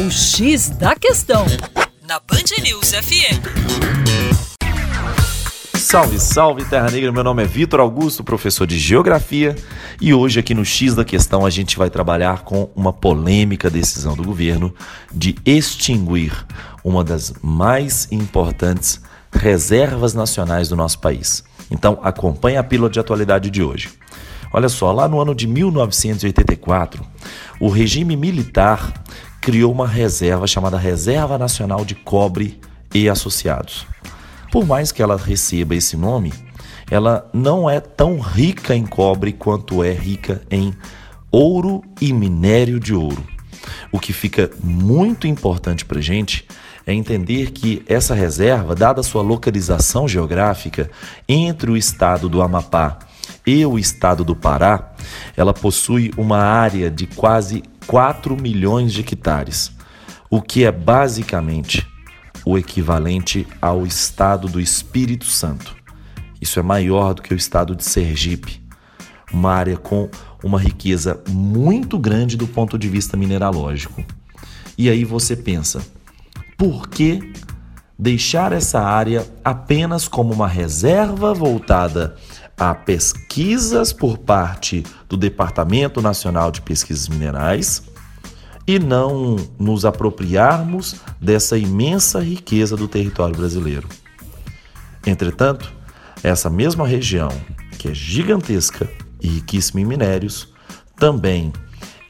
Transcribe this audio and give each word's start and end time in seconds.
O 0.00 0.10
X 0.10 0.70
da 0.70 0.96
Questão, 0.96 1.44
na 2.08 2.18
Band 2.20 2.62
News 2.62 2.92
FM. 2.92 3.36
Salve, 5.76 6.18
salve 6.18 6.64
Terra 6.64 6.90
Negra, 6.90 7.12
meu 7.12 7.22
nome 7.22 7.42
é 7.42 7.46
Vitor 7.46 7.80
Augusto, 7.80 8.24
professor 8.24 8.66
de 8.66 8.78
Geografia, 8.78 9.54
e 10.00 10.14
hoje 10.14 10.40
aqui 10.40 10.54
no 10.54 10.64
X 10.64 10.94
da 10.94 11.04
Questão 11.04 11.44
a 11.44 11.50
gente 11.50 11.76
vai 11.76 11.90
trabalhar 11.90 12.44
com 12.44 12.70
uma 12.74 12.94
polêmica 12.94 13.68
decisão 13.68 14.16
do 14.16 14.24
governo 14.24 14.74
de 15.12 15.36
extinguir 15.44 16.32
uma 16.82 17.04
das 17.04 17.34
mais 17.42 18.10
importantes 18.10 19.02
reservas 19.30 20.14
nacionais 20.14 20.66
do 20.70 20.76
nosso 20.76 20.98
país. 20.98 21.44
Então 21.70 22.00
acompanhe 22.02 22.56
a 22.56 22.64
pílula 22.64 22.88
de 22.88 22.98
atualidade 22.98 23.50
de 23.50 23.62
hoje. 23.62 23.90
Olha 24.52 24.68
só, 24.68 24.90
lá 24.90 25.06
no 25.06 25.20
ano 25.20 25.34
de 25.34 25.46
1984, 25.46 27.06
o 27.60 27.68
regime 27.68 28.16
militar 28.16 28.99
criou 29.40 29.72
uma 29.72 29.88
reserva 29.88 30.46
chamada 30.46 30.76
Reserva 30.76 31.38
Nacional 31.38 31.84
de 31.84 31.94
Cobre 31.94 32.60
e 32.94 33.08
Associados. 33.08 33.86
Por 34.52 34.66
mais 34.66 34.92
que 34.92 35.02
ela 35.02 35.16
receba 35.16 35.74
esse 35.74 35.96
nome, 35.96 36.32
ela 36.90 37.28
não 37.32 37.70
é 37.70 37.80
tão 37.80 38.18
rica 38.18 38.74
em 38.74 38.84
cobre 38.84 39.32
quanto 39.32 39.82
é 39.82 39.92
rica 39.92 40.42
em 40.50 40.74
ouro 41.30 41.82
e 42.00 42.12
minério 42.12 42.80
de 42.80 42.92
ouro. 42.92 43.24
O 43.92 43.98
que 43.98 44.12
fica 44.12 44.50
muito 44.62 45.26
importante 45.26 45.84
para 45.84 45.98
a 45.98 46.02
gente 46.02 46.46
é 46.86 46.92
entender 46.92 47.52
que 47.52 47.82
essa 47.86 48.14
reserva, 48.14 48.74
dada 48.74 49.02
sua 49.02 49.22
localização 49.22 50.08
geográfica 50.08 50.90
entre 51.28 51.70
o 51.70 51.76
estado 51.76 52.28
do 52.28 52.42
Amapá 52.42 52.98
e 53.46 53.64
o 53.64 53.78
estado 53.78 54.24
do 54.24 54.34
Pará, 54.34 54.92
ela 55.36 55.54
possui 55.54 56.10
uma 56.16 56.38
área 56.38 56.90
de 56.90 57.06
quase 57.06 57.62
4 57.90 58.40
milhões 58.40 58.92
de 58.92 59.00
hectares, 59.00 59.72
o 60.30 60.40
que 60.40 60.62
é 60.62 60.70
basicamente 60.70 61.84
o 62.46 62.56
equivalente 62.56 63.44
ao 63.60 63.84
estado 63.84 64.46
do 64.46 64.60
Espírito 64.60 65.24
Santo. 65.24 65.74
Isso 66.40 66.60
é 66.60 66.62
maior 66.62 67.14
do 67.14 67.20
que 67.20 67.34
o 67.34 67.36
estado 67.36 67.74
de 67.74 67.84
Sergipe, 67.84 68.62
uma 69.32 69.52
área 69.52 69.76
com 69.76 70.08
uma 70.40 70.60
riqueza 70.60 71.20
muito 71.28 71.98
grande 71.98 72.36
do 72.36 72.46
ponto 72.46 72.78
de 72.78 72.88
vista 72.88 73.16
mineralógico. 73.16 74.04
E 74.78 74.88
aí 74.88 75.04
você 75.04 75.34
pensa, 75.34 75.84
por 76.56 76.88
que 76.88 77.32
deixar 77.98 78.52
essa 78.52 78.80
área 78.80 79.26
apenas 79.44 80.06
como 80.06 80.32
uma 80.32 80.46
reserva 80.46 81.34
voltada 81.34 82.14
a 82.60 82.74
pesquisas 82.74 83.90
por 83.90 84.18
parte 84.18 84.84
do 85.08 85.16
Departamento 85.16 86.02
Nacional 86.02 86.50
de 86.50 86.60
Pesquisas 86.60 87.08
Minerais 87.08 87.82
e 88.66 88.78
não 88.78 89.36
nos 89.58 89.86
apropriarmos 89.86 90.96
dessa 91.18 91.56
imensa 91.56 92.20
riqueza 92.20 92.76
do 92.76 92.86
território 92.86 93.34
brasileiro. 93.34 93.88
Entretanto, 95.06 95.72
essa 96.22 96.50
mesma 96.50 96.86
região, 96.86 97.30
que 97.78 97.88
é 97.88 97.94
gigantesca 97.94 98.86
e 99.22 99.26
riquíssima 99.26 99.80
em 99.80 99.86
minérios, 99.86 100.52
também 100.98 101.54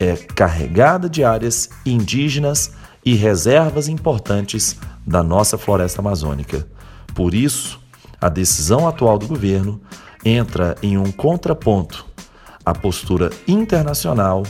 é 0.00 0.16
carregada 0.16 1.08
de 1.08 1.22
áreas 1.22 1.70
indígenas 1.86 2.72
e 3.04 3.14
reservas 3.14 3.86
importantes 3.86 4.76
da 5.06 5.22
nossa 5.22 5.56
floresta 5.56 6.00
amazônica. 6.00 6.66
Por 7.14 7.34
isso, 7.34 7.80
a 8.20 8.28
decisão 8.28 8.88
atual 8.88 9.16
do 9.16 9.28
governo 9.28 9.80
entra 10.24 10.76
em 10.82 10.98
um 10.98 11.10
contraponto 11.10 12.06
à 12.64 12.74
postura 12.74 13.30
internacional 13.46 14.42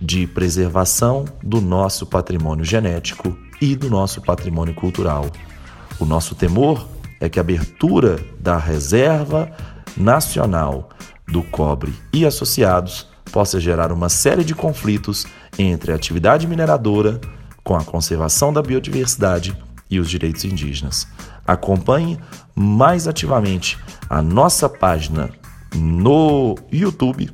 de 0.00 0.26
preservação 0.26 1.24
do 1.42 1.60
nosso 1.60 2.06
patrimônio 2.06 2.64
genético 2.64 3.36
e 3.60 3.76
do 3.76 3.88
nosso 3.88 4.20
patrimônio 4.20 4.74
cultural. 4.74 5.26
O 5.98 6.04
nosso 6.04 6.34
temor 6.34 6.86
é 7.20 7.28
que 7.28 7.38
a 7.38 7.42
abertura 7.42 8.18
da 8.38 8.58
reserva 8.58 9.50
nacional 9.96 10.90
do 11.26 11.42
cobre 11.42 11.94
e 12.12 12.26
associados 12.26 13.08
possa 13.32 13.58
gerar 13.58 13.90
uma 13.92 14.08
série 14.08 14.44
de 14.44 14.54
conflitos 14.54 15.26
entre 15.58 15.92
a 15.92 15.94
atividade 15.94 16.46
mineradora 16.46 17.20
com 17.62 17.74
a 17.74 17.84
conservação 17.84 18.52
da 18.52 18.60
biodiversidade 18.60 19.56
e 19.90 19.98
os 19.98 20.08
direitos 20.08 20.44
indígenas. 20.44 21.06
Acompanhe 21.46 22.18
mais 22.54 23.06
ativamente 23.06 23.78
a 24.08 24.22
nossa 24.22 24.68
página 24.68 25.30
no 25.74 26.56
YouTube, 26.72 27.30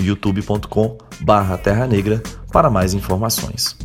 youtube.com 0.00 0.98
barra 1.20 1.58
Terra 1.58 1.86
Negra, 1.86 2.22
para 2.52 2.70
mais 2.70 2.94
informações. 2.94 3.76